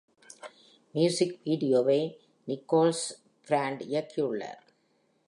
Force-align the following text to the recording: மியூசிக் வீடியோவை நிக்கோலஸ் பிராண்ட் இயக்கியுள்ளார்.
மியூசிக் 0.95 1.35
வீடியோவை 1.43 1.99
நிக்கோலஸ் 2.47 3.05
பிராண்ட் 3.47 3.83
இயக்கியுள்ளார். 3.91 4.63